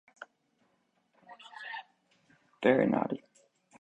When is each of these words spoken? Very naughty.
Very 2.63 2.87
naughty. 2.87 3.23